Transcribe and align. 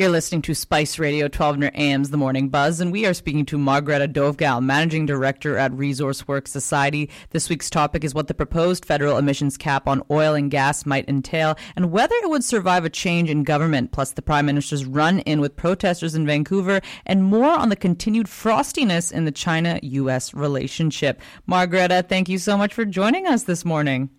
You're 0.00 0.10
listening 0.10 0.42
to 0.42 0.54
Spice 0.54 1.00
Radio 1.00 1.24
1200 1.24 1.74
AM's 1.74 2.10
The 2.10 2.16
Morning 2.16 2.50
Buzz, 2.50 2.80
and 2.80 2.92
we 2.92 3.04
are 3.04 3.12
speaking 3.12 3.44
to 3.46 3.58
Margareta 3.58 4.06
Dovgal, 4.06 4.62
Managing 4.62 5.06
Director 5.06 5.58
at 5.58 5.72
Resource 5.72 6.28
Works 6.28 6.52
Society. 6.52 7.10
This 7.30 7.48
week's 7.48 7.68
topic 7.68 8.04
is 8.04 8.14
what 8.14 8.28
the 8.28 8.32
proposed 8.32 8.84
federal 8.84 9.18
emissions 9.18 9.56
cap 9.56 9.88
on 9.88 10.04
oil 10.08 10.34
and 10.34 10.52
gas 10.52 10.86
might 10.86 11.08
entail, 11.08 11.58
and 11.74 11.90
whether 11.90 12.14
it 12.22 12.30
would 12.30 12.44
survive 12.44 12.84
a 12.84 12.90
change 12.90 13.28
in 13.28 13.42
government, 13.42 13.90
plus 13.90 14.12
the 14.12 14.22
Prime 14.22 14.46
Minister's 14.46 14.84
run 14.84 15.18
in 15.18 15.40
with 15.40 15.56
protesters 15.56 16.14
in 16.14 16.24
Vancouver, 16.24 16.80
and 17.04 17.24
more 17.24 17.58
on 17.58 17.68
the 17.68 17.74
continued 17.74 18.28
frostiness 18.28 19.10
in 19.10 19.24
the 19.24 19.32
China 19.32 19.80
U.S. 19.82 20.32
relationship. 20.32 21.20
Margareta, 21.46 22.06
thank 22.08 22.28
you 22.28 22.38
so 22.38 22.56
much 22.56 22.72
for 22.72 22.84
joining 22.84 23.26
us 23.26 23.42
this 23.42 23.64
morning. 23.64 24.10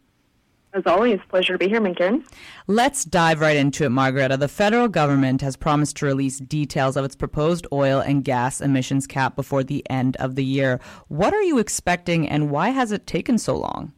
As 0.71 0.83
always, 0.85 1.19
pleasure 1.29 1.53
to 1.53 1.57
be 1.57 1.67
here, 1.67 1.81
Minkin. 1.81 2.23
Let's 2.67 3.03
dive 3.03 3.39
right 3.39 3.57
into 3.57 3.85
it, 3.85 3.89
Margareta. 3.89 4.37
The 4.37 4.47
federal 4.47 4.87
government 4.87 5.41
has 5.41 5.55
promised 5.55 5.97
to 5.97 6.05
release 6.05 6.37
details 6.37 6.95
of 6.95 7.03
its 7.03 7.15
proposed 7.15 7.65
oil 7.73 7.99
and 7.99 8.23
gas 8.23 8.61
emissions 8.61 9.07
cap 9.07 9.35
before 9.35 9.63
the 9.63 9.83
end 9.89 10.15
of 10.17 10.35
the 10.35 10.45
year. 10.45 10.79
What 11.07 11.33
are 11.33 11.41
you 11.41 11.57
expecting, 11.57 12.29
and 12.29 12.51
why 12.51 12.69
has 12.69 12.91
it 12.91 13.07
taken 13.07 13.39
so 13.39 13.57
long? 13.57 13.93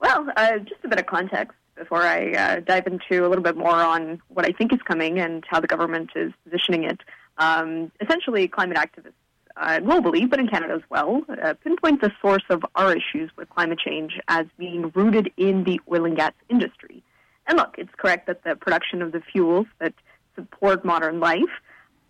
Well, 0.00 0.26
uh, 0.36 0.58
just 0.58 0.84
a 0.84 0.88
bit 0.88 0.98
of 0.98 1.06
context 1.06 1.56
before 1.76 2.02
I 2.02 2.32
uh, 2.32 2.60
dive 2.60 2.88
into 2.88 3.24
a 3.24 3.28
little 3.28 3.44
bit 3.44 3.56
more 3.56 3.70
on 3.70 4.20
what 4.26 4.44
I 4.44 4.50
think 4.50 4.72
is 4.72 4.80
coming 4.84 5.20
and 5.20 5.44
how 5.48 5.60
the 5.60 5.68
government 5.68 6.10
is 6.16 6.32
positioning 6.42 6.82
it. 6.82 7.00
Um, 7.38 7.92
essentially, 8.00 8.48
climate 8.48 8.76
activists 8.76 9.12
uh, 9.56 9.78
globally, 9.78 10.28
but 10.28 10.38
in 10.38 10.48
Canada 10.48 10.74
as 10.74 10.82
well, 10.90 11.22
uh, 11.42 11.54
pinpoint 11.62 12.00
the 12.00 12.12
source 12.20 12.42
of 12.50 12.64
our 12.74 12.92
issues 12.92 13.30
with 13.36 13.48
climate 13.50 13.78
change 13.78 14.18
as 14.28 14.46
being 14.58 14.90
rooted 14.94 15.30
in 15.36 15.64
the 15.64 15.80
oil 15.90 16.04
and 16.04 16.16
gas 16.16 16.32
industry. 16.48 17.02
And 17.46 17.58
look, 17.58 17.74
it's 17.78 17.92
correct 17.96 18.26
that 18.26 18.44
the 18.44 18.56
production 18.56 19.02
of 19.02 19.12
the 19.12 19.20
fuels 19.20 19.66
that 19.80 19.94
support 20.34 20.84
modern 20.84 21.20
life 21.20 21.50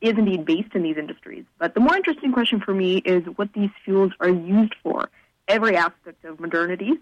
is 0.00 0.14
indeed 0.16 0.44
based 0.44 0.74
in 0.74 0.82
these 0.82 0.96
industries. 0.96 1.44
But 1.58 1.74
the 1.74 1.80
more 1.80 1.96
interesting 1.96 2.32
question 2.32 2.60
for 2.60 2.74
me 2.74 2.98
is 2.98 3.24
what 3.36 3.52
these 3.52 3.70
fuels 3.84 4.12
are 4.20 4.28
used 4.28 4.74
for. 4.82 5.10
Every 5.48 5.76
aspect 5.76 6.24
of 6.24 6.40
modernity, 6.40 6.92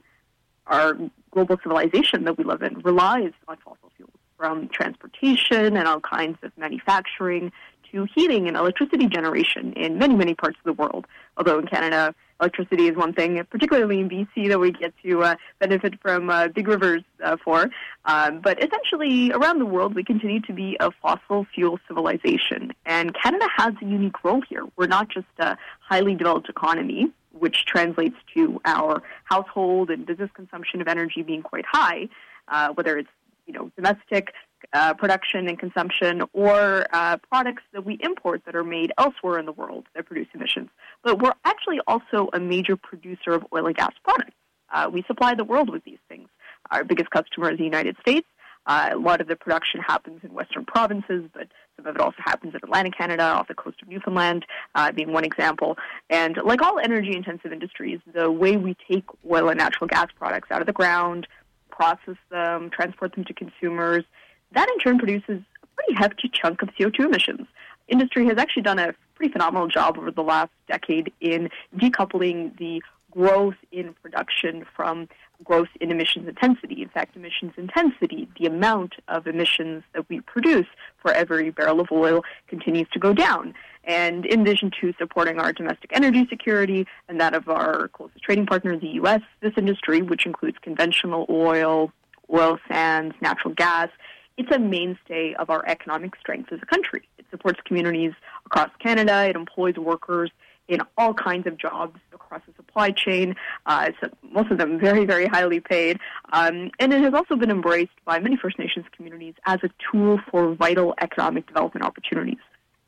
our 0.66 0.96
global 1.30 1.58
civilization 1.62 2.24
that 2.24 2.38
we 2.38 2.44
live 2.44 2.62
in, 2.62 2.80
relies 2.80 3.32
on 3.46 3.56
fossil 3.58 3.90
fuels, 3.96 4.10
from 4.36 4.68
transportation 4.68 5.76
and 5.76 5.86
all 5.88 6.00
kinds 6.00 6.38
of 6.42 6.56
manufacturing 6.56 7.52
to 7.92 8.06
heating 8.14 8.48
and 8.48 8.56
electricity 8.56 9.06
generation 9.06 9.72
in 9.74 9.98
many, 9.98 10.14
many 10.14 10.34
parts 10.34 10.56
of 10.58 10.64
the 10.64 10.72
world. 10.72 11.06
Although 11.36 11.58
in 11.58 11.66
Canada, 11.66 12.14
electricity 12.40 12.88
is 12.88 12.96
one 12.96 13.12
thing, 13.12 13.42
particularly 13.50 14.00
in 14.00 14.08
BC, 14.08 14.48
that 14.48 14.58
we 14.58 14.72
get 14.72 14.92
to 15.02 15.22
uh, 15.22 15.34
benefit 15.58 16.00
from 16.00 16.30
uh, 16.30 16.48
big 16.48 16.68
rivers 16.68 17.02
uh, 17.22 17.36
for. 17.42 17.70
Um, 18.04 18.40
but 18.40 18.62
essentially, 18.62 19.32
around 19.32 19.58
the 19.58 19.66
world, 19.66 19.94
we 19.94 20.04
continue 20.04 20.40
to 20.42 20.52
be 20.52 20.76
a 20.80 20.90
fossil 21.02 21.46
fuel 21.54 21.78
civilization. 21.86 22.72
And 22.86 23.14
Canada 23.14 23.46
has 23.56 23.74
a 23.82 23.84
unique 23.84 24.22
role 24.24 24.42
here. 24.48 24.64
We're 24.76 24.86
not 24.86 25.08
just 25.08 25.26
a 25.38 25.56
highly 25.80 26.14
developed 26.14 26.48
economy, 26.48 27.10
which 27.32 27.64
translates 27.66 28.16
to 28.34 28.60
our 28.64 29.02
household 29.24 29.90
and 29.90 30.06
business 30.06 30.30
consumption 30.34 30.80
of 30.80 30.88
energy 30.88 31.22
being 31.22 31.42
quite 31.42 31.64
high, 31.66 32.08
uh, 32.48 32.70
whether 32.74 32.98
it's 32.98 33.10
you 33.46 33.54
know 33.54 33.70
domestic 33.76 34.32
uh, 34.72 34.94
production 34.94 35.48
and 35.48 35.58
consumption 35.58 36.22
or 36.32 36.86
uh, 36.92 37.16
products 37.30 37.62
that 37.72 37.84
we 37.84 37.98
import 38.02 38.42
that 38.46 38.54
are 38.54 38.64
made 38.64 38.92
elsewhere 38.98 39.38
in 39.38 39.46
the 39.46 39.52
world 39.52 39.86
that 39.94 40.06
produce 40.06 40.28
emissions. 40.34 40.68
But 41.02 41.20
we're 41.20 41.34
actually 41.44 41.80
also 41.86 42.28
a 42.32 42.40
major 42.40 42.76
producer 42.76 43.32
of 43.32 43.46
oil 43.52 43.66
and 43.66 43.76
gas 43.76 43.92
products. 44.04 44.34
Uh, 44.72 44.90
we 44.92 45.02
supply 45.04 45.34
the 45.34 45.44
world 45.44 45.70
with 45.70 45.84
these 45.84 45.98
things. 46.08 46.28
Our 46.70 46.84
biggest 46.84 47.10
customer 47.10 47.50
is 47.50 47.58
the 47.58 47.64
United 47.64 47.96
States. 48.00 48.26
Uh, 48.66 48.90
a 48.92 48.98
lot 48.98 49.22
of 49.22 49.28
the 49.28 49.36
production 49.36 49.80
happens 49.80 50.20
in 50.22 50.34
western 50.34 50.66
provinces, 50.66 51.24
but 51.32 51.48
some 51.76 51.86
of 51.86 51.94
it 51.94 52.00
also 52.02 52.18
happens 52.18 52.52
in 52.52 52.60
Atlantic 52.62 52.94
Canada, 52.98 53.22
off 53.22 53.48
the 53.48 53.54
coast 53.54 53.80
of 53.80 53.88
Newfoundland, 53.88 54.44
uh, 54.74 54.92
being 54.92 55.10
one 55.10 55.24
example. 55.24 55.78
And 56.10 56.36
like 56.44 56.60
all 56.60 56.78
energy 56.78 57.16
intensive 57.16 57.50
industries, 57.50 58.00
the 58.12 58.30
way 58.30 58.58
we 58.58 58.76
take 58.90 59.04
oil 59.30 59.48
and 59.48 59.56
natural 59.56 59.88
gas 59.88 60.08
products 60.18 60.50
out 60.50 60.60
of 60.60 60.66
the 60.66 60.74
ground, 60.74 61.26
process 61.70 62.16
them, 62.30 62.68
transport 62.68 63.14
them 63.14 63.24
to 63.24 63.32
consumers, 63.32 64.04
that 64.52 64.68
in 64.68 64.78
turn 64.78 64.98
produces 64.98 65.42
a 65.62 65.66
pretty 65.76 65.94
hefty 65.94 66.30
chunk 66.32 66.62
of 66.62 66.68
CO2 66.70 67.06
emissions. 67.06 67.46
Industry 67.88 68.26
has 68.26 68.38
actually 68.38 68.62
done 68.62 68.78
a 68.78 68.94
pretty 69.14 69.32
phenomenal 69.32 69.68
job 69.68 69.98
over 69.98 70.10
the 70.10 70.22
last 70.22 70.50
decade 70.68 71.12
in 71.20 71.50
decoupling 71.76 72.56
the 72.58 72.82
growth 73.10 73.56
in 73.72 73.94
production 73.94 74.64
from 74.76 75.08
growth 75.44 75.68
in 75.80 75.90
emissions 75.90 76.28
intensity. 76.28 76.82
In 76.82 76.88
fact, 76.88 77.16
emissions 77.16 77.52
intensity, 77.56 78.28
the 78.38 78.46
amount 78.46 78.94
of 79.08 79.26
emissions 79.26 79.84
that 79.94 80.08
we 80.08 80.20
produce 80.20 80.66
for 81.00 81.12
every 81.12 81.50
barrel 81.50 81.80
of 81.80 81.88
oil, 81.92 82.24
continues 82.48 82.88
to 82.92 82.98
go 82.98 83.12
down. 83.12 83.54
And 83.84 84.26
in 84.26 84.40
addition 84.42 84.70
to 84.80 84.92
supporting 84.98 85.38
our 85.38 85.52
domestic 85.52 85.90
energy 85.94 86.26
security 86.28 86.86
and 87.08 87.20
that 87.20 87.34
of 87.34 87.48
our 87.48 87.88
closest 87.88 88.22
trading 88.22 88.46
partner, 88.46 88.76
the 88.78 88.88
U.S., 88.88 89.20
this 89.40 89.52
industry, 89.56 90.02
which 90.02 90.26
includes 90.26 90.58
conventional 90.60 91.24
oil, 91.30 91.92
oil 92.32 92.58
sands, 92.68 93.14
natural 93.20 93.54
gas, 93.54 93.88
it's 94.38 94.50
a 94.54 94.58
mainstay 94.58 95.34
of 95.34 95.50
our 95.50 95.66
economic 95.66 96.16
strength 96.16 96.52
as 96.52 96.60
a 96.62 96.66
country. 96.66 97.06
It 97.18 97.26
supports 97.30 97.60
communities 97.64 98.12
across 98.46 98.70
Canada. 98.78 99.28
It 99.28 99.36
employs 99.36 99.74
workers 99.76 100.30
in 100.68 100.80
all 100.96 101.14
kinds 101.14 101.46
of 101.46 101.56
jobs 101.56 101.98
across 102.12 102.42
the 102.46 102.52
supply 102.54 102.90
chain, 102.90 103.34
uh, 103.66 103.90
so 104.00 104.08
most 104.22 104.50
of 104.50 104.58
them 104.58 104.78
very, 104.78 105.06
very 105.06 105.26
highly 105.26 105.60
paid. 105.60 105.98
Um, 106.32 106.70
and 106.78 106.92
it 106.92 107.00
has 107.00 107.14
also 107.14 107.36
been 107.36 107.50
embraced 107.50 107.92
by 108.04 108.18
many 108.18 108.36
First 108.36 108.58
Nations 108.58 108.84
communities 108.94 109.34
as 109.46 109.60
a 109.62 109.70
tool 109.90 110.20
for 110.30 110.54
vital 110.54 110.94
economic 111.00 111.46
development 111.46 111.86
opportunities. 111.86 112.36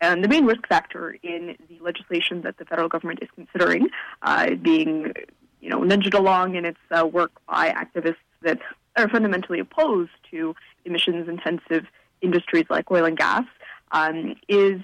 And 0.02 0.22
the 0.22 0.28
main 0.28 0.44
risk 0.44 0.66
factor 0.68 1.16
in 1.22 1.56
the 1.68 1.78
legislation 1.80 2.42
that 2.42 2.58
the 2.58 2.66
federal 2.66 2.88
government 2.88 3.20
is 3.22 3.28
considering, 3.34 3.88
uh, 4.22 4.54
being 4.56 5.12
you 5.60 5.68
know 5.68 5.82
nudged 5.82 6.14
along 6.14 6.54
in 6.54 6.64
its 6.64 6.78
uh, 6.90 7.06
work 7.06 7.32
by 7.48 7.70
activists 7.70 8.16
that 8.42 8.60
are 8.96 9.08
fundamentally 9.08 9.60
opposed 9.60 10.10
to 10.30 10.54
emissions 10.84 11.28
intensive 11.28 11.86
industries 12.20 12.64
like 12.68 12.90
oil 12.90 13.04
and 13.04 13.16
gas 13.16 13.44
um, 13.92 14.34
is 14.48 14.80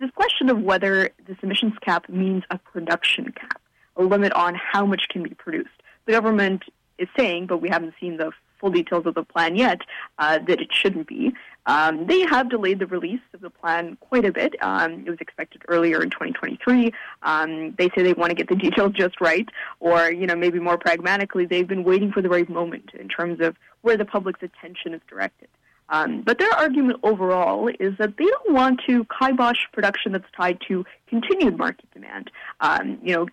this 0.00 0.10
question 0.14 0.50
of 0.50 0.60
whether 0.60 1.10
this 1.26 1.36
emissions 1.42 1.74
cap 1.80 2.08
means 2.08 2.42
a 2.50 2.58
production 2.58 3.32
cap, 3.32 3.60
a 3.96 4.02
limit 4.02 4.32
on 4.32 4.54
how 4.54 4.84
much 4.84 5.04
can 5.08 5.22
be 5.22 5.30
produced. 5.30 5.70
The 6.06 6.12
government 6.12 6.64
is 6.98 7.08
saying, 7.16 7.46
but 7.46 7.58
we 7.58 7.68
haven't 7.68 7.94
seen 8.00 8.16
the 8.16 8.30
full 8.60 8.70
details 8.70 9.06
of 9.06 9.14
the 9.14 9.22
plan 9.22 9.56
yet, 9.56 9.80
uh, 10.18 10.38
that 10.46 10.60
it 10.60 10.68
shouldn't 10.72 11.06
be. 11.06 11.32
Um, 11.66 12.06
they 12.06 12.20
have 12.20 12.48
delayed 12.48 12.78
the 12.78 12.86
release 12.86 13.20
of 13.34 13.40
the 13.40 13.50
plan 13.50 13.96
quite 14.00 14.24
a 14.24 14.32
bit. 14.32 14.54
Um, 14.62 15.04
it 15.06 15.10
was 15.10 15.18
expected 15.20 15.62
earlier 15.68 16.02
in 16.02 16.10
2023. 16.10 16.92
Um, 17.22 17.74
they 17.76 17.88
say 17.90 18.02
they 18.02 18.12
want 18.12 18.30
to 18.30 18.36
get 18.36 18.48
the 18.48 18.54
details 18.66 18.92
just 18.92 19.20
right, 19.20 19.48
or 19.80 20.10
you 20.10 20.26
know 20.26 20.36
maybe 20.36 20.60
more 20.60 20.78
pragmatically, 20.78 21.46
they've 21.46 21.68
been 21.68 21.84
waiting 21.84 22.12
for 22.12 22.22
the 22.22 22.28
right 22.28 22.48
moment 22.48 22.90
in 22.98 23.08
terms 23.08 23.40
of 23.40 23.56
where 23.82 23.96
the 23.96 24.04
public's 24.04 24.42
attention 24.42 24.94
is 24.94 25.00
directed. 25.08 25.48
Um, 25.88 26.22
but 26.22 26.38
their 26.38 26.50
argument 26.50 26.98
overall 27.02 27.68
is 27.68 27.96
that 27.98 28.16
they 28.16 28.24
don't 28.24 28.52
want 28.52 28.80
to 28.88 29.04
kibosh 29.04 29.58
production 29.72 30.12
that's 30.12 30.24
tied 30.36 30.60
to 30.66 30.84
continued 31.08 31.56
market 31.56 31.88
demand. 31.92 32.30
Um, 32.60 32.98
you 33.02 33.14
know, 33.14 33.26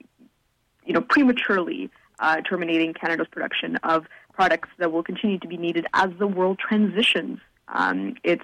you 0.86 0.94
know, 0.94 1.02
prematurely 1.02 1.90
uh, 2.20 2.42
terminating 2.42 2.94
Canada's 2.94 3.28
production 3.32 3.78
of 3.78 4.06
products 4.34 4.70
that 4.78 4.92
will 4.92 5.04
continue 5.04 5.40
to 5.40 5.48
be 5.48 5.58
needed 5.58 5.88
as 5.94 6.12
the 6.20 6.28
world 6.28 6.60
transitions 6.60 7.40
um, 7.68 8.16
its 8.24 8.44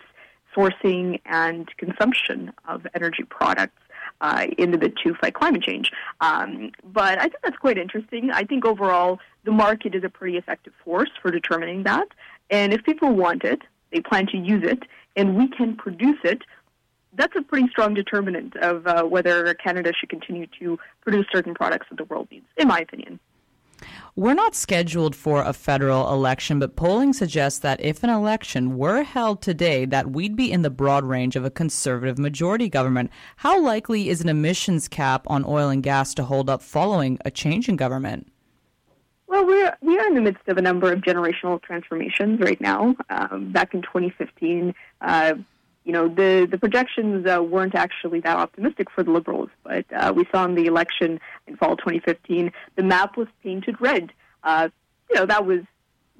sourcing 0.55 1.19
and 1.25 1.69
consumption 1.77 2.51
of 2.67 2.85
energy 2.95 3.23
products 3.23 3.81
uh, 4.21 4.47
in 4.57 4.71
the 4.71 4.77
bid 4.77 4.97
to 5.03 5.13
fight 5.15 5.33
climate 5.33 5.63
change. 5.63 5.91
Um, 6.21 6.71
but 6.83 7.19
I 7.19 7.23
think 7.23 7.37
that's 7.43 7.57
quite 7.57 7.77
interesting. 7.77 8.31
I 8.31 8.43
think 8.43 8.65
overall 8.65 9.19
the 9.43 9.51
market 9.51 9.95
is 9.95 10.03
a 10.03 10.09
pretty 10.09 10.37
effective 10.37 10.73
force 10.83 11.09
for 11.21 11.31
determining 11.31 11.83
that. 11.83 12.07
And 12.49 12.73
if 12.73 12.83
people 12.83 13.13
want 13.13 13.43
it, 13.43 13.61
they 13.91 14.01
plan 14.01 14.27
to 14.27 14.37
use 14.37 14.63
it, 14.63 14.83
and 15.15 15.35
we 15.35 15.47
can 15.47 15.75
produce 15.75 16.19
it, 16.23 16.43
that's 17.13 17.35
a 17.35 17.41
pretty 17.41 17.67
strong 17.69 17.93
determinant 17.93 18.55
of 18.57 18.85
uh, 18.85 19.03
whether 19.03 19.53
Canada 19.55 19.91
should 19.97 20.09
continue 20.09 20.47
to 20.59 20.77
produce 21.01 21.25
certain 21.31 21.55
products 21.55 21.87
that 21.89 21.97
the 21.97 22.05
world 22.05 22.27
needs, 22.31 22.45
in 22.57 22.67
my 22.67 22.79
opinion. 22.79 23.19
We're 24.15 24.33
not 24.33 24.55
scheduled 24.55 25.15
for 25.15 25.41
a 25.41 25.53
federal 25.53 26.11
election, 26.11 26.59
but 26.59 26.75
polling 26.75 27.13
suggests 27.13 27.59
that 27.59 27.79
if 27.81 28.03
an 28.03 28.09
election 28.09 28.77
were 28.77 29.03
held 29.03 29.41
today, 29.41 29.85
that 29.85 30.11
we'd 30.11 30.35
be 30.35 30.51
in 30.51 30.61
the 30.61 30.69
broad 30.69 31.05
range 31.05 31.35
of 31.35 31.45
a 31.45 31.49
conservative 31.49 32.17
majority 32.17 32.69
government. 32.69 33.11
How 33.37 33.61
likely 33.61 34.09
is 34.09 34.21
an 34.21 34.29
emissions 34.29 34.87
cap 34.87 35.25
on 35.27 35.45
oil 35.45 35.69
and 35.69 35.83
gas 35.83 36.13
to 36.15 36.23
hold 36.23 36.49
up 36.49 36.61
following 36.61 37.17
a 37.25 37.31
change 37.31 37.69
in 37.69 37.75
government? 37.75 38.31
Well, 39.27 39.45
we're 39.45 39.77
we 39.81 39.97
are 39.99 40.07
in 40.07 40.15
the 40.15 40.21
midst 40.21 40.47
of 40.47 40.57
a 40.57 40.61
number 40.61 40.91
of 40.91 41.01
generational 41.01 41.61
transformations 41.61 42.39
right 42.39 42.59
now. 42.59 42.95
Um, 43.11 43.51
back 43.51 43.75
in 43.75 43.83
2015, 43.83 44.73
uh, 45.01 45.33
you 45.89 45.93
know, 45.93 46.07
the, 46.07 46.47
the 46.49 46.59
projections 46.59 47.25
uh, 47.25 47.41
weren't 47.41 47.73
actually 47.73 48.19
that 48.19 48.37
optimistic 48.37 48.91
for 48.91 49.03
the 49.03 49.09
Liberals, 49.09 49.49
but 49.63 49.85
uh, 49.91 50.13
we 50.15 50.23
saw 50.31 50.45
in 50.45 50.53
the 50.53 50.67
election 50.67 51.19
in 51.47 51.57
fall 51.57 51.75
2015, 51.77 52.51
the 52.75 52.83
map 52.83 53.17
was 53.17 53.27
painted 53.41 53.81
red. 53.81 54.11
Uh, 54.43 54.69
you 55.09 55.15
know, 55.15 55.25
that 55.25 55.47
was 55.47 55.61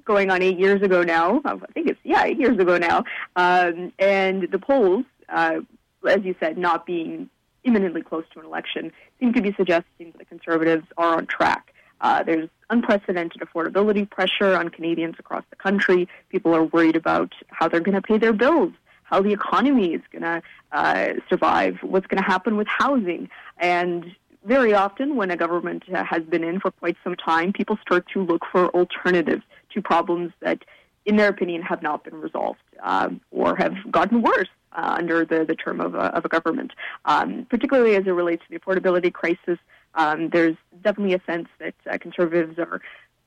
going 0.04 0.28
on 0.28 0.42
eight 0.42 0.58
years 0.58 0.82
ago 0.82 1.04
now. 1.04 1.40
I 1.44 1.54
think 1.72 1.86
it's, 1.86 2.00
yeah, 2.02 2.24
eight 2.24 2.40
years 2.40 2.58
ago 2.58 2.78
now. 2.78 3.04
Um, 3.36 3.92
and 4.00 4.50
the 4.50 4.58
polls 4.58 5.04
uh, 5.28 5.60
as 6.08 6.24
you 6.24 6.34
said, 6.40 6.58
not 6.58 6.86
being 6.86 7.28
imminently 7.64 8.02
close 8.02 8.24
to 8.32 8.40
an 8.40 8.46
election, 8.46 8.90
seem 9.20 9.32
to 9.34 9.42
be 9.42 9.52
suggesting 9.54 10.10
that 10.10 10.18
the 10.18 10.24
Conservatives 10.24 10.86
are 10.96 11.16
on 11.16 11.26
track. 11.26 11.74
Uh, 12.00 12.22
there's 12.22 12.48
unprecedented 12.70 13.42
affordability 13.42 14.08
pressure 14.08 14.56
on 14.56 14.70
Canadians 14.70 15.16
across 15.18 15.44
the 15.50 15.56
country. 15.56 16.08
People 16.30 16.54
are 16.54 16.64
worried 16.64 16.96
about 16.96 17.32
how 17.48 17.68
they're 17.68 17.80
going 17.80 17.94
to 17.94 18.02
pay 18.02 18.16
their 18.16 18.32
bills, 18.32 18.72
how 19.10 19.20
the 19.20 19.32
economy 19.32 19.94
is 19.94 20.02
going 20.12 20.22
to 20.22 20.42
uh, 20.72 21.14
survive, 21.28 21.78
what's 21.82 22.06
going 22.06 22.22
to 22.22 22.28
happen 22.28 22.56
with 22.56 22.68
housing. 22.68 23.28
And 23.58 24.14
very 24.44 24.72
often, 24.72 25.16
when 25.16 25.30
a 25.30 25.36
government 25.36 25.82
uh, 25.92 26.04
has 26.04 26.22
been 26.22 26.44
in 26.44 26.60
for 26.60 26.70
quite 26.70 26.96
some 27.04 27.16
time, 27.16 27.52
people 27.52 27.76
start 27.82 28.06
to 28.14 28.22
look 28.22 28.42
for 28.50 28.68
alternatives 28.68 29.42
to 29.74 29.82
problems 29.82 30.32
that, 30.40 30.64
in 31.04 31.16
their 31.16 31.28
opinion, 31.28 31.60
have 31.62 31.82
not 31.82 32.04
been 32.04 32.20
resolved 32.20 32.60
um, 32.82 33.20
or 33.30 33.56
have 33.56 33.74
gotten 33.90 34.22
worse. 34.22 34.48
Uh, 34.72 34.94
under 34.98 35.24
the, 35.24 35.44
the 35.44 35.56
term 35.56 35.80
of 35.80 35.96
a, 35.96 36.14
of 36.16 36.24
a 36.24 36.28
government, 36.28 36.70
um, 37.04 37.44
particularly 37.50 37.96
as 37.96 38.06
it 38.06 38.10
relates 38.10 38.40
to 38.44 38.50
the 38.50 38.58
affordability 38.60 39.12
crisis. 39.12 39.58
Um, 39.96 40.28
there's 40.28 40.56
definitely 40.80 41.14
a 41.14 41.22
sense 41.26 41.48
that 41.58 41.74
uh, 41.90 41.98
conservatives 41.98 42.56
are 42.56 42.80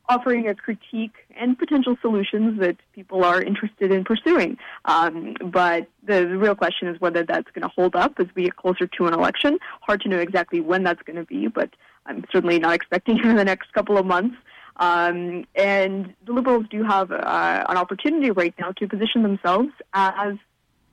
offering 0.10 0.48
a 0.48 0.56
critique 0.56 1.16
and 1.38 1.58
potential 1.58 1.96
solutions 2.02 2.60
that 2.60 2.76
people 2.94 3.24
are 3.24 3.42
interested 3.42 3.92
in 3.92 4.04
pursuing. 4.04 4.58
Um, 4.86 5.36
but 5.44 5.88
the, 6.04 6.26
the, 6.26 6.38
real 6.38 6.56
question 6.56 6.88
is 6.90 7.00
whether 7.00 7.24
that's 7.24 7.50
going 7.52 7.64
to 7.64 7.70
hold 7.70 7.96
up 7.96 8.20
as 8.20 8.28
we 8.36 8.44
get 8.44 8.56
closer 8.58 8.86
to 8.86 9.08
an 9.08 9.14
election. 9.14 9.60
Hard 9.82 10.02
to 10.02 10.10
know 10.10 10.20
exactly 10.20 10.60
when 10.60 10.84
that's 10.84 11.02
going 11.04 11.16
to 11.16 11.24
be, 11.24 11.48
but 11.48 11.70
I'm 12.06 12.26
certainly 12.32 12.60
not 12.60 12.74
expecting 12.74 13.18
it 13.18 13.26
in 13.26 13.38
the 13.38 13.46
next 13.46 13.72
couple 13.74 13.98
of 13.98 14.06
months. 14.06 14.36
Um, 14.78 15.46
and 15.56 16.14
the 16.26 16.34
Liberals 16.34 16.66
do 16.70 16.84
have 16.84 17.12
uh, 17.12 17.66
an 17.70 17.78
opportunity 17.78 18.32
right 18.32 18.56
now 18.60 18.72
to 18.74 18.88
position 18.88 19.24
themselves 19.24 19.70
as 19.94 20.36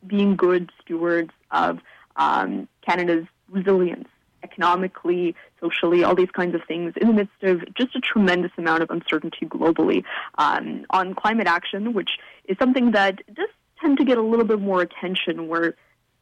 being 0.06 0.36
good 0.36 0.70
stewards 0.80 1.30
of 1.50 1.78
um, 2.16 2.68
Canada's 2.86 3.26
resilience 3.48 4.08
economically, 4.42 5.34
socially, 5.60 6.04
all 6.04 6.14
these 6.14 6.30
kinds 6.30 6.54
of 6.54 6.62
things 6.66 6.94
in 7.00 7.08
the 7.08 7.14
midst 7.14 7.42
of 7.42 7.62
just 7.74 7.94
a 7.94 8.00
tremendous 8.00 8.52
amount 8.58 8.82
of 8.82 8.90
uncertainty 8.90 9.46
globally 9.46 10.04
um, 10.38 10.84
on 10.90 11.14
climate 11.14 11.46
action, 11.46 11.92
which 11.92 12.18
is 12.44 12.56
something 12.58 12.92
that 12.92 13.20
does 13.34 13.48
tend 13.80 13.98
to 13.98 14.04
get 14.04 14.18
a 14.18 14.22
little 14.22 14.44
bit 14.44 14.60
more 14.60 14.80
attention 14.82 15.48
where 15.48 15.74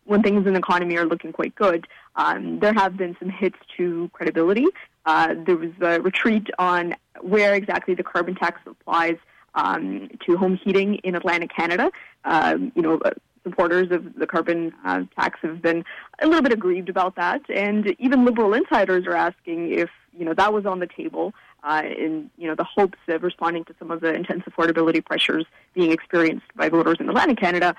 when 0.08 0.22
things 0.22 0.46
in 0.46 0.54
the 0.54 0.58
economy 0.58 0.96
are 0.96 1.04
looking 1.04 1.32
quite 1.32 1.54
good. 1.54 1.86
Um, 2.16 2.60
there 2.60 2.72
have 2.72 2.96
been 2.96 3.14
some 3.18 3.28
hits 3.28 3.58
to 3.76 4.08
credibility. 4.14 4.64
Uh, 5.04 5.34
there 5.46 5.56
was 5.56 5.70
a 5.82 6.00
retreat 6.00 6.48
on 6.58 6.96
where 7.20 7.54
exactly 7.54 7.94
the 7.94 8.02
carbon 8.02 8.34
tax 8.34 8.60
applies 8.66 9.18
um, 9.54 10.08
to 10.26 10.36
home 10.36 10.56
heating 10.56 10.96
in 10.96 11.14
Atlantic 11.14 11.50
Canada. 11.54 11.90
Um, 12.24 12.72
you 12.74 12.82
know, 12.82 12.98
supporters 13.42 13.90
of 13.90 14.14
the 14.14 14.26
carbon 14.26 14.72
uh, 14.84 15.02
tax 15.18 15.38
have 15.42 15.62
been 15.62 15.84
a 16.20 16.26
little 16.26 16.42
bit 16.42 16.52
aggrieved 16.52 16.88
about 16.88 17.16
that, 17.16 17.42
and 17.48 17.94
even 17.98 18.24
liberal 18.24 18.54
insiders 18.54 19.06
are 19.06 19.14
asking 19.14 19.72
if 19.72 19.90
you 20.16 20.24
know 20.24 20.34
that 20.34 20.52
was 20.52 20.66
on 20.66 20.80
the 20.80 20.86
table 20.86 21.34
uh, 21.64 21.82
in 21.84 22.30
you 22.36 22.48
know 22.48 22.54
the 22.54 22.64
hopes 22.64 22.98
of 23.08 23.22
responding 23.22 23.64
to 23.64 23.74
some 23.78 23.90
of 23.90 24.00
the 24.00 24.12
intense 24.12 24.44
affordability 24.44 25.04
pressures 25.04 25.44
being 25.74 25.92
experienced 25.92 26.46
by 26.56 26.68
voters 26.68 26.96
in 27.00 27.08
Atlantic 27.08 27.38
Canada. 27.38 27.74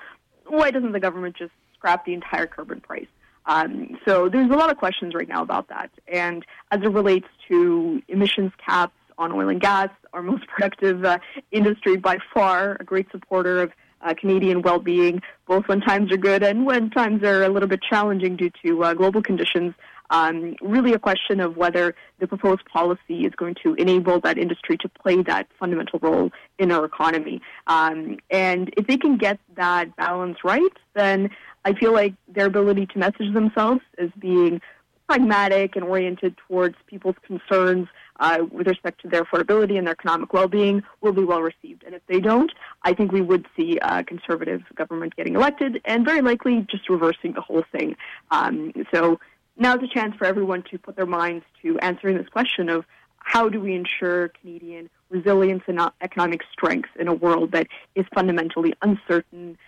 Why 0.46 0.70
doesn't 0.70 0.92
the 0.92 1.00
government 1.00 1.36
just 1.36 1.52
scrap 1.74 2.04
the 2.04 2.14
entire 2.14 2.46
carbon 2.46 2.80
price? 2.80 3.06
Um, 3.46 3.98
so 4.06 4.28
there's 4.28 4.50
a 4.50 4.56
lot 4.56 4.70
of 4.70 4.76
questions 4.76 5.14
right 5.14 5.28
now 5.28 5.42
about 5.42 5.68
that, 5.68 5.90
and 6.08 6.44
as 6.70 6.82
it 6.82 6.90
relates 6.90 7.28
to 7.48 8.02
emissions 8.08 8.52
caps 8.64 8.94
on 9.18 9.32
oil 9.32 9.48
and 9.48 9.60
gas, 9.60 9.90
our 10.12 10.22
most 10.22 10.46
productive 10.48 11.04
uh, 11.04 11.18
industry 11.52 11.96
by 11.96 12.18
far, 12.34 12.76
a 12.80 12.84
great 12.84 13.10
supporter 13.12 13.62
of 13.62 13.72
uh, 14.02 14.14
Canadian 14.14 14.62
well-being, 14.62 15.20
both 15.46 15.68
when 15.68 15.80
times 15.80 16.12
are 16.12 16.16
good 16.16 16.42
and 16.42 16.66
when 16.66 16.90
times 16.90 17.22
are 17.22 17.42
a 17.42 17.48
little 17.48 17.68
bit 17.68 17.80
challenging 17.82 18.36
due 18.36 18.50
to 18.64 18.84
uh, 18.84 18.94
global 18.94 19.22
conditions. 19.22 19.74
Um, 20.10 20.56
really, 20.60 20.92
a 20.92 20.98
question 20.98 21.38
of 21.38 21.56
whether 21.56 21.94
the 22.18 22.26
proposed 22.26 22.64
policy 22.64 23.24
is 23.24 23.32
going 23.36 23.54
to 23.62 23.74
enable 23.74 24.20
that 24.20 24.38
industry 24.38 24.76
to 24.78 24.88
play 24.88 25.22
that 25.22 25.46
fundamental 25.58 26.00
role 26.00 26.30
in 26.58 26.72
our 26.72 26.84
economy. 26.84 27.40
Um, 27.68 28.18
and 28.28 28.74
if 28.76 28.88
they 28.88 28.96
can 28.96 29.18
get 29.18 29.38
that 29.54 29.94
balance 29.94 30.38
right, 30.42 30.72
then 30.94 31.30
I 31.64 31.74
feel 31.74 31.92
like 31.92 32.14
their 32.26 32.46
ability 32.46 32.86
to 32.86 32.98
message 32.98 33.32
themselves 33.32 33.82
as 33.98 34.10
being 34.18 34.60
pragmatic 35.08 35.76
and 35.76 35.84
oriented 35.84 36.36
towards 36.48 36.76
people's 36.86 37.16
concerns 37.24 37.88
uh, 38.20 38.44
with 38.52 38.68
respect 38.68 39.00
to 39.00 39.08
their 39.08 39.24
affordability 39.24 39.76
and 39.76 39.86
their 39.86 39.94
economic 39.94 40.32
well-being 40.32 40.82
will 41.00 41.12
be 41.12 41.24
well 41.24 41.40
received. 41.40 41.82
And 41.84 41.94
if 41.94 42.02
they 42.06 42.20
don't, 42.20 42.52
I 42.82 42.94
think 42.94 43.10
we 43.10 43.22
would 43.22 43.46
see 43.56 43.78
a 43.82 44.04
conservative 44.04 44.62
government 44.76 45.16
getting 45.16 45.34
elected 45.34 45.80
and 45.84 46.04
very 46.04 46.20
likely 46.20 46.66
just 46.70 46.88
reversing 46.88 47.32
the 47.32 47.40
whole 47.40 47.64
thing. 47.72 47.96
Um, 48.30 48.72
so 48.94 49.18
now's 49.56 49.82
a 49.82 49.88
chance 49.88 50.14
for 50.16 50.26
everyone 50.26 50.62
to 50.70 50.78
put 50.78 50.96
their 50.96 51.06
minds 51.06 51.44
to 51.62 51.78
answering 51.80 52.18
this 52.18 52.28
question 52.28 52.68
of 52.68 52.84
how 53.18 53.48
do 53.48 53.60
we 53.60 53.74
ensure 53.74 54.28
Canadian 54.28 54.88
resilience 55.08 55.62
and 55.66 55.80
economic 56.00 56.42
strength 56.52 56.88
in 56.98 57.08
a 57.08 57.14
world 57.14 57.52
that 57.52 57.66
is 57.94 58.06
fundamentally 58.14 58.74
uncertain. 58.82 59.58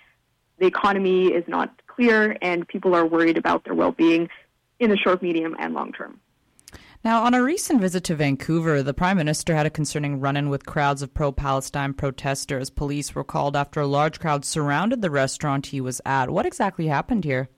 The 0.58 0.66
economy 0.66 1.26
is 1.26 1.44
not 1.48 1.74
clear, 1.86 2.36
and 2.40 2.66
people 2.66 2.94
are 2.94 3.04
worried 3.04 3.36
about 3.36 3.64
their 3.64 3.74
well-being 3.74 4.28
in 4.78 4.90
the 4.90 4.96
short, 4.96 5.22
medium, 5.22 5.56
and 5.58 5.74
long 5.74 5.92
term. 5.92 6.20
Now, 7.04 7.24
on 7.24 7.34
a 7.34 7.42
recent 7.42 7.80
visit 7.80 8.04
to 8.04 8.14
Vancouver, 8.14 8.80
the 8.80 8.94
Prime 8.94 9.16
Minister 9.16 9.56
had 9.56 9.66
a 9.66 9.70
concerning 9.70 10.20
run 10.20 10.36
in 10.36 10.50
with 10.50 10.66
crowds 10.66 11.02
of 11.02 11.12
pro 11.12 11.32
Palestine 11.32 11.94
protesters. 11.94 12.70
Police 12.70 13.12
were 13.12 13.24
called 13.24 13.56
after 13.56 13.80
a 13.80 13.88
large 13.88 14.20
crowd 14.20 14.44
surrounded 14.44 15.02
the 15.02 15.10
restaurant 15.10 15.66
he 15.66 15.80
was 15.80 16.00
at. 16.06 16.30
What 16.30 16.46
exactly 16.46 16.86
happened 16.86 17.24
here? 17.24 17.48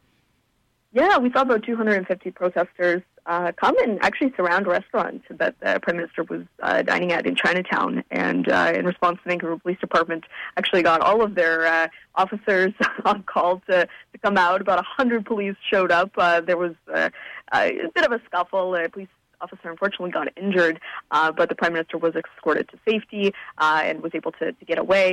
Yeah, 0.92 1.18
we 1.18 1.30
saw 1.30 1.42
about 1.42 1.62
250 1.62 2.30
protesters 2.30 3.02
uh, 3.26 3.52
come 3.52 3.76
and 3.82 4.02
actually 4.02 4.32
surround 4.34 4.66
a 4.66 4.70
restaurant 4.70 5.22
that 5.28 5.56
the 5.60 5.78
Prime 5.82 5.96
Minister 5.96 6.24
was 6.24 6.42
uh, 6.62 6.80
dining 6.80 7.12
at 7.12 7.26
in 7.26 7.36
Chinatown. 7.36 8.02
And 8.10 8.50
uh, 8.50 8.72
in 8.74 8.86
response, 8.86 9.18
the 9.24 9.28
Vancouver 9.28 9.58
Police 9.58 9.78
Department 9.78 10.24
actually 10.56 10.82
got 10.82 11.02
all 11.02 11.20
of 11.22 11.34
their 11.34 11.66
uh, 11.66 11.88
officers 12.14 12.72
on 13.04 13.22
call 13.24 13.60
to, 13.68 13.86
to 13.86 14.18
come 14.22 14.38
out. 14.38 14.62
About 14.62 14.76
100 14.76 15.26
police 15.26 15.56
showed 15.70 15.92
up. 15.92 16.12
Uh, 16.16 16.40
there 16.40 16.56
was 16.56 16.72
uh, 16.94 17.10
a 17.52 17.72
bit 17.94 18.06
of 18.06 18.12
a 18.12 18.22
scuffle. 18.26 18.72
Uh, 18.72 18.88
police 18.88 19.08
officer 19.44 19.66
unfortunately 19.74 20.12
got 20.20 20.28
injured, 20.44 20.76
uh, 21.16 21.30
but 21.38 21.46
the 21.50 21.56
prime 21.60 21.74
minister 21.76 21.96
was 22.06 22.12
escorted 22.22 22.66
to 22.72 22.76
safety 22.90 23.24
uh, 23.64 23.80
and 23.88 23.94
was 24.06 24.12
able 24.14 24.32
to, 24.40 24.46
to 24.52 24.64
get 24.70 24.78
away. 24.86 25.06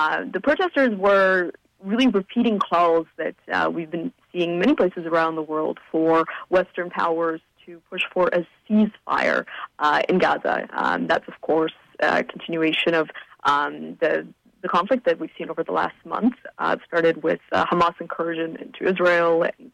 Uh, 0.00 0.18
the 0.36 0.40
protesters 0.40 0.92
were 1.06 1.52
really 1.90 2.08
repeating 2.20 2.58
calls 2.58 3.06
that 3.22 3.36
uh, 3.52 3.70
we've 3.76 3.90
been 3.90 4.12
seeing 4.32 4.58
many 4.58 4.74
places 4.74 5.04
around 5.06 5.32
the 5.36 5.46
world 5.54 5.78
for 5.90 6.24
Western 6.48 6.88
powers 6.90 7.40
to 7.64 7.70
push 7.90 8.02
for 8.12 8.24
a 8.38 8.46
ceasefire 8.64 9.44
uh, 9.78 10.00
in 10.08 10.18
Gaza. 10.18 10.56
Um, 10.72 11.06
that's, 11.06 11.28
of 11.28 11.40
course, 11.40 11.76
a 12.00 12.24
continuation 12.24 12.94
of 12.94 13.10
um, 13.44 13.96
the 14.00 14.26
the 14.62 14.68
conflict 14.68 15.04
that 15.04 15.20
we've 15.20 15.30
seen 15.38 15.48
over 15.50 15.62
the 15.62 15.76
last 15.82 15.94
month. 16.04 16.34
Uh, 16.58 16.76
started 16.86 17.22
with 17.22 17.40
uh, 17.52 17.64
Hamas 17.66 17.94
incursion 18.00 18.56
into 18.56 18.80
Israel 18.92 19.42
and 19.42 19.70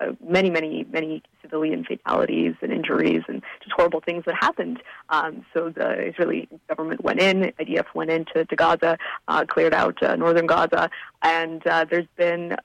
uh, 0.00 0.12
many, 0.26 0.50
many, 0.50 0.84
many 0.90 1.22
civilian 1.42 1.84
fatalities 1.84 2.54
and 2.62 2.72
injuries 2.72 3.22
and 3.28 3.42
just 3.62 3.72
horrible 3.72 4.00
things 4.00 4.24
that 4.26 4.34
happened. 4.34 4.82
Um, 5.10 5.44
so 5.52 5.70
the 5.70 6.08
Israeli 6.08 6.48
government 6.68 7.02
went 7.04 7.20
in, 7.20 7.52
IDF 7.58 7.86
went 7.94 8.10
into 8.10 8.44
to 8.44 8.56
Gaza, 8.56 8.98
uh, 9.28 9.44
cleared 9.46 9.74
out 9.74 10.02
uh, 10.02 10.16
northern 10.16 10.46
Gaza, 10.46 10.90
and 11.22 11.66
uh, 11.66 11.84
there's 11.88 12.06
been 12.16 12.52
a 12.52 12.56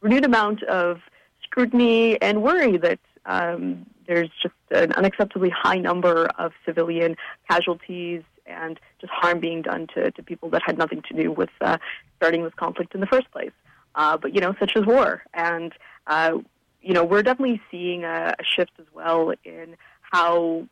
renewed 0.00 0.24
amount 0.24 0.62
of 0.64 1.00
scrutiny 1.42 2.20
and 2.22 2.42
worry 2.42 2.76
that 2.78 2.98
um, 3.26 3.84
there's 4.06 4.30
just 4.42 4.54
an 4.70 4.92
unacceptably 4.92 5.50
high 5.52 5.78
number 5.78 6.26
of 6.38 6.52
civilian 6.64 7.16
casualties 7.48 8.22
and 8.46 8.80
just 9.00 9.12
harm 9.12 9.38
being 9.38 9.62
done 9.62 9.86
to, 9.94 10.10
to 10.12 10.22
people 10.22 10.48
that 10.50 10.62
had 10.64 10.78
nothing 10.78 11.02
to 11.02 11.14
do 11.14 11.30
with 11.30 11.50
uh, 11.60 11.76
starting 12.16 12.42
this 12.42 12.54
conflict 12.54 12.94
in 12.94 13.00
the 13.00 13.06
first 13.06 13.30
place. 13.30 13.52
But 13.94 14.34
you 14.34 14.40
know, 14.40 14.54
such 14.58 14.72
as 14.76 14.86
war, 14.86 15.22
and 15.34 15.72
uh, 16.06 16.38
you 16.82 16.94
know, 16.94 17.04
we're 17.04 17.22
definitely 17.22 17.60
seeing 17.70 18.04
a, 18.04 18.34
a 18.38 18.44
shift 18.44 18.72
as 18.78 18.86
well 18.94 19.32
in 19.44 19.76
how 20.00 20.66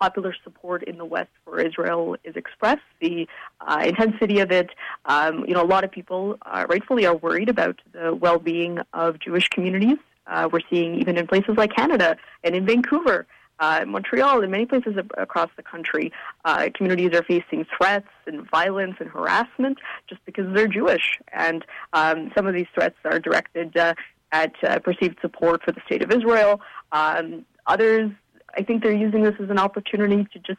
popular 0.00 0.34
support 0.42 0.82
in 0.84 0.96
the 0.96 1.04
West 1.04 1.30
for 1.44 1.60
Israel 1.60 2.16
is 2.24 2.34
expressed, 2.34 2.80
the 3.00 3.28
uh, 3.60 3.82
intensity 3.84 4.40
of 4.40 4.50
it. 4.50 4.70
Um, 5.04 5.44
you 5.46 5.54
know, 5.54 5.62
a 5.62 5.66
lot 5.66 5.84
of 5.84 5.90
people 5.90 6.38
uh, 6.42 6.66
rightfully 6.68 7.04
are 7.04 7.16
worried 7.16 7.50
about 7.50 7.80
the 7.92 8.14
well-being 8.14 8.78
of 8.94 9.18
Jewish 9.18 9.48
communities. 9.48 9.98
Uh, 10.26 10.48
we're 10.50 10.60
seeing 10.70 10.94
even 10.94 11.18
in 11.18 11.26
places 11.26 11.56
like 11.56 11.74
Canada 11.74 12.16
and 12.44 12.54
in 12.54 12.64
Vancouver, 12.64 13.26
uh, 13.58 13.84
Montreal, 13.86 14.40
and 14.40 14.50
many 14.50 14.64
places 14.64 14.94
across 15.18 15.50
the 15.56 15.62
country, 15.62 16.12
uh, 16.46 16.70
communities 16.74 17.12
are 17.12 17.22
facing 17.22 17.66
threats 17.76 18.08
and 18.26 18.48
violence 18.50 18.96
and 19.00 19.10
harassment 19.10 19.78
just 20.08 20.24
because 20.24 20.46
they're 20.54 20.68
Jewish. 20.68 21.18
And 21.32 21.64
um, 21.92 22.32
some 22.34 22.46
of 22.46 22.54
these 22.54 22.68
threats 22.74 22.96
are 23.04 23.18
directed 23.18 23.76
uh, 23.76 23.94
at 24.32 24.52
uh, 24.62 24.78
perceived 24.78 25.18
support 25.20 25.62
for 25.64 25.72
the 25.72 25.80
state 25.86 26.02
of 26.02 26.10
Israel. 26.10 26.60
Um, 26.92 27.44
others, 27.66 28.10
I 28.56 28.62
think 28.62 28.82
they're 28.82 28.92
using 28.96 29.22
this 29.22 29.34
as 29.40 29.50
an 29.50 29.58
opportunity 29.58 30.26
to 30.32 30.38
just 30.38 30.58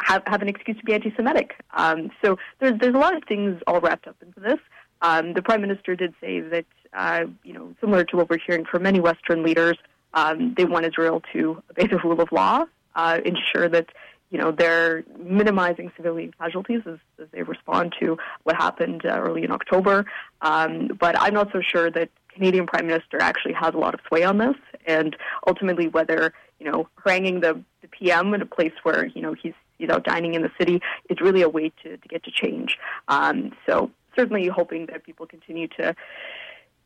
have, 0.00 0.22
have 0.26 0.42
an 0.42 0.48
excuse 0.48 0.76
to 0.78 0.84
be 0.84 0.94
anti-Semitic. 0.94 1.54
Um, 1.74 2.10
so 2.24 2.38
there's 2.60 2.78
there's 2.80 2.94
a 2.94 2.98
lot 2.98 3.16
of 3.16 3.24
things 3.24 3.60
all 3.66 3.80
wrapped 3.80 4.06
up 4.06 4.16
into 4.22 4.40
this. 4.40 4.58
Um, 5.00 5.34
the 5.34 5.42
prime 5.42 5.60
minister 5.60 5.96
did 5.96 6.14
say 6.20 6.40
that 6.40 6.66
uh, 6.94 7.24
you 7.42 7.52
know, 7.52 7.74
similar 7.80 8.04
to 8.04 8.16
what 8.16 8.28
we're 8.28 8.38
hearing 8.46 8.64
from 8.64 8.82
many 8.82 9.00
Western 9.00 9.42
leaders, 9.42 9.78
um, 10.14 10.54
they 10.56 10.64
want 10.64 10.84
Israel 10.84 11.22
to 11.32 11.62
obey 11.70 11.86
the 11.86 11.98
rule 11.98 12.20
of 12.20 12.30
law, 12.32 12.64
uh, 12.94 13.18
ensure 13.24 13.68
that 13.68 13.86
you 14.30 14.38
know 14.38 14.50
they're 14.50 15.04
minimizing 15.18 15.90
civilian 15.96 16.32
casualties 16.38 16.82
as, 16.86 16.98
as 17.20 17.28
they 17.32 17.42
respond 17.42 17.94
to 18.00 18.18
what 18.42 18.56
happened 18.56 19.06
uh, 19.06 19.18
early 19.18 19.44
in 19.44 19.50
October. 19.50 20.04
Um, 20.42 20.88
but 20.98 21.18
I'm 21.18 21.34
not 21.34 21.50
so 21.52 21.62
sure 21.62 21.90
that 21.90 22.10
Canadian 22.34 22.66
Prime 22.66 22.86
Minister 22.86 23.20
actually 23.20 23.54
has 23.54 23.74
a 23.74 23.78
lot 23.78 23.94
of 23.94 24.00
sway 24.08 24.24
on 24.24 24.38
this, 24.38 24.56
and 24.86 25.16
ultimately 25.46 25.88
whether 25.88 26.32
you 26.58 26.70
know 26.70 26.88
haranguing 27.04 27.40
the, 27.40 27.62
the 27.82 27.88
PM 27.88 28.34
in 28.34 28.42
a 28.42 28.46
place 28.46 28.72
where 28.82 29.06
you 29.06 29.22
know 29.22 29.34
he's 29.34 29.54
you 29.78 29.86
know 29.86 29.98
dining 29.98 30.34
in 30.34 30.42
the 30.42 30.50
city 30.58 30.80
is 31.10 31.20
really 31.20 31.42
a 31.42 31.48
way 31.48 31.72
to, 31.82 31.96
to 31.96 32.08
get 32.08 32.22
to 32.24 32.30
change. 32.30 32.78
Um, 33.08 33.52
so 33.66 33.90
certainly 34.16 34.46
hoping 34.48 34.86
that 34.86 35.04
people 35.04 35.26
continue 35.26 35.68
to 35.68 35.94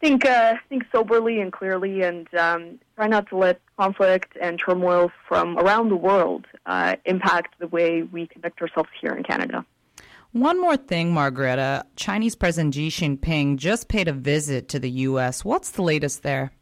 think 0.00 0.24
uh, 0.24 0.54
think 0.68 0.84
soberly 0.92 1.40
and 1.40 1.52
clearly, 1.52 2.02
and 2.02 2.32
um, 2.34 2.78
try 2.96 3.06
not 3.06 3.28
to 3.28 3.36
let 3.36 3.60
conflict 3.78 4.36
and 4.40 4.58
turmoil 4.58 5.10
from 5.28 5.58
around 5.58 5.88
the 5.88 5.96
world 5.96 6.46
uh, 6.66 6.96
impact 7.04 7.58
the 7.58 7.68
way 7.68 8.02
we 8.02 8.26
conduct 8.26 8.60
ourselves 8.60 8.90
here 9.00 9.12
in 9.12 9.22
Canada. 9.22 9.64
One 10.36 10.60
more 10.60 10.76
thing, 10.76 11.14
Margareta. 11.14 11.86
Chinese 11.96 12.34
President 12.34 12.74
Xi 12.74 12.88
Jinping 12.88 13.56
just 13.56 13.88
paid 13.88 14.06
a 14.06 14.12
visit 14.12 14.68
to 14.68 14.78
the 14.78 14.90
U.S. 15.08 15.46
What's 15.46 15.70
the 15.70 15.80
latest 15.80 16.22
there? 16.22 16.52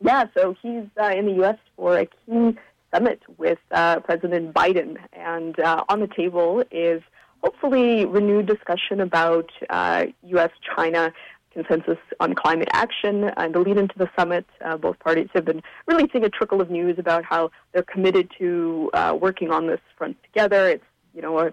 Yeah, 0.00 0.26
so 0.32 0.54
he's 0.62 0.84
uh, 0.96 1.06
in 1.06 1.26
the 1.26 1.32
U.S. 1.38 1.58
for 1.74 1.98
a 1.98 2.06
key 2.06 2.56
summit 2.94 3.20
with 3.36 3.58
uh, 3.72 3.98
President 3.98 4.54
Biden, 4.54 4.96
and 5.12 5.58
uh, 5.58 5.82
on 5.88 5.98
the 5.98 6.06
table 6.06 6.62
is 6.70 7.02
hopefully 7.42 8.04
renewed 8.04 8.46
discussion 8.46 9.00
about 9.00 9.50
U.S. 9.60 10.50
Uh, 10.52 10.76
China 10.76 11.12
consensus 11.52 11.98
on 12.20 12.36
climate 12.36 12.68
action. 12.72 13.24
And 13.36 13.52
the 13.52 13.58
lead 13.58 13.76
into 13.76 13.98
the 13.98 14.08
summit, 14.16 14.46
uh, 14.64 14.76
both 14.76 15.00
parties 15.00 15.30
have 15.34 15.44
been 15.44 15.64
releasing 15.88 16.22
a 16.22 16.28
trickle 16.28 16.60
of 16.60 16.70
news 16.70 16.96
about 16.96 17.24
how 17.24 17.50
they're 17.72 17.82
committed 17.82 18.30
to 18.38 18.88
uh, 18.94 19.18
working 19.20 19.50
on 19.50 19.66
this 19.66 19.80
front 19.98 20.16
together. 20.22 20.68
It's 20.68 20.84
you 21.12 21.22
know 21.22 21.40
a 21.40 21.52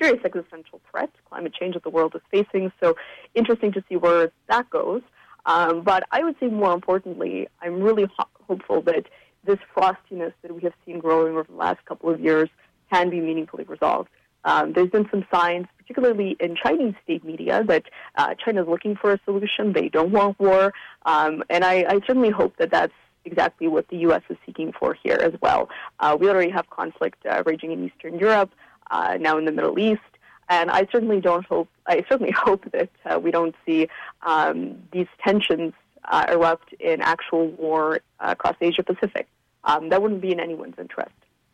serious 0.00 0.24
existential 0.24 0.80
threat, 0.90 1.10
climate 1.28 1.54
change 1.54 1.74
that 1.74 1.82
the 1.82 1.90
world 1.90 2.14
is 2.14 2.22
facing. 2.30 2.72
So 2.82 2.96
interesting 3.34 3.72
to 3.72 3.84
see 3.88 3.96
where 3.96 4.32
that 4.48 4.68
goes. 4.70 5.02
Um, 5.46 5.82
but 5.82 6.04
I 6.10 6.22
would 6.22 6.36
say 6.38 6.46
more 6.46 6.72
importantly, 6.72 7.48
I'm 7.62 7.80
really 7.82 8.06
ho- 8.16 8.28
hopeful 8.46 8.82
that 8.82 9.06
this 9.44 9.58
frostiness 9.74 10.32
that 10.42 10.54
we 10.54 10.62
have 10.62 10.74
seen 10.84 10.98
growing 10.98 11.32
over 11.32 11.44
the 11.44 11.54
last 11.56 11.84
couple 11.86 12.10
of 12.10 12.20
years 12.20 12.48
can 12.92 13.08
be 13.10 13.20
meaningfully 13.20 13.64
resolved. 13.64 14.10
Um, 14.44 14.72
there's 14.72 14.90
been 14.90 15.08
some 15.10 15.26
signs, 15.32 15.66
particularly 15.76 16.36
in 16.40 16.56
Chinese 16.56 16.94
state 17.04 17.24
media, 17.24 17.62
that 17.66 17.84
uh, 18.16 18.34
China 18.42 18.62
is 18.62 18.68
looking 18.68 18.96
for 18.96 19.12
a 19.12 19.20
solution. 19.24 19.72
They 19.72 19.88
don't 19.88 20.12
want 20.12 20.38
war. 20.40 20.72
Um, 21.04 21.42
and 21.50 21.64
I, 21.64 21.84
I, 21.88 21.94
certainly 22.06 22.30
hope 22.30 22.56
that 22.56 22.70
that's 22.70 22.92
exactly 23.24 23.68
what 23.68 23.88
the 23.88 23.98
U.S. 23.98 24.22
is 24.30 24.38
seeking 24.46 24.72
for 24.72 24.96
here 25.02 25.18
as 25.20 25.32
well. 25.42 25.68
Uh, 25.98 26.16
we 26.18 26.28
already 26.28 26.50
have 26.50 26.68
conflict 26.70 27.24
uh, 27.26 27.42
raging 27.44 27.72
in 27.72 27.84
Eastern 27.84 28.18
Europe, 28.18 28.50
uh, 28.90 29.16
now 29.20 29.38
in 29.38 29.44
the 29.44 29.52
Middle 29.52 29.78
East. 29.78 30.00
And 30.48 30.70
I 30.70 30.86
certainly 30.90 31.20
don't 31.20 31.46
hope. 31.46 31.68
I 31.86 32.04
certainly 32.08 32.32
hope 32.36 32.70
that 32.72 32.90
uh, 33.04 33.18
we 33.18 33.30
don't 33.30 33.54
see 33.64 33.88
um, 34.22 34.82
these 34.92 35.06
tensions 35.24 35.72
uh, 36.04 36.26
erupt 36.28 36.72
in 36.74 37.00
actual 37.00 37.48
war 37.48 38.00
across 38.18 38.56
Asia 38.60 38.82
Pacific. 38.82 39.28
Um, 39.64 39.90
that 39.90 40.02
wouldn't 40.02 40.20
be 40.20 40.32
in 40.32 40.40
anyone's 40.40 40.78
interest. 40.78 41.12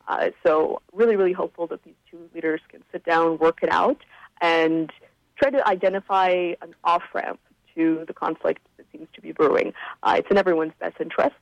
Uh, 0.08 0.30
so 0.44 0.80
really, 0.92 1.16
really 1.16 1.32
hopeful 1.32 1.66
that 1.66 1.82
these 1.84 1.94
two 2.10 2.18
leaders 2.34 2.60
can 2.68 2.82
sit 2.92 3.04
down, 3.04 3.38
work 3.38 3.58
it 3.62 3.70
out, 3.70 3.98
and 4.40 4.92
try 5.36 5.50
to 5.50 5.66
identify 5.68 6.28
an 6.62 6.74
off 6.84 7.02
ramp 7.12 7.40
to 7.74 8.04
the 8.06 8.14
conflict 8.14 8.62
that 8.76 8.86
seems 8.92 9.08
to 9.14 9.20
be 9.20 9.32
brewing. 9.32 9.72
Uh, 10.02 10.14
it's 10.18 10.30
in 10.30 10.38
everyone's 10.38 10.72
best 10.78 10.96
interest. 11.00 11.34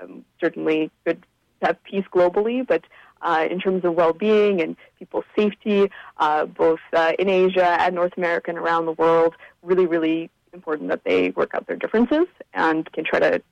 Um, 0.00 0.24
certainly, 0.40 0.90
good 1.04 1.22
to 1.60 1.66
have 1.66 1.84
peace 1.84 2.04
globally, 2.12 2.66
but 2.66 2.82
uh, 3.22 3.46
in 3.50 3.60
terms 3.60 3.84
of 3.84 3.94
well-being 3.94 4.60
and 4.60 4.76
people's 4.98 5.24
safety, 5.36 5.90
uh, 6.18 6.46
both 6.46 6.80
uh, 6.92 7.12
in 7.18 7.28
Asia 7.28 7.80
and 7.80 7.94
North 7.94 8.12
America 8.16 8.50
and 8.50 8.58
around 8.58 8.86
the 8.86 8.92
world, 8.92 9.34
really, 9.62 9.86
really 9.86 10.30
important 10.52 10.88
that 10.88 11.04
they 11.04 11.30
work 11.30 11.50
out 11.54 11.66
their 11.66 11.76
differences 11.76 12.26
and 12.54 12.90
can 12.92 13.04
try 13.04 13.20
to 13.20 13.42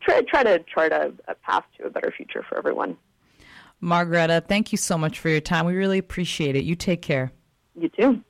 try, 0.00 0.20
try 0.22 0.42
to 0.42 0.58
chart 0.72 0.92
a, 0.92 1.12
a 1.28 1.34
path 1.34 1.64
to 1.78 1.86
a 1.86 1.90
better 1.90 2.12
future 2.16 2.44
for 2.48 2.56
everyone. 2.58 2.96
Margareta, 3.80 4.42
thank 4.46 4.72
you 4.72 4.78
so 4.78 4.96
much 4.96 5.18
for 5.18 5.28
your 5.28 5.40
time. 5.40 5.66
We 5.66 5.74
really 5.74 5.98
appreciate 5.98 6.56
it. 6.56 6.64
You 6.64 6.74
take 6.74 7.02
care. 7.02 7.32
You 7.78 7.88
too. 7.88 8.22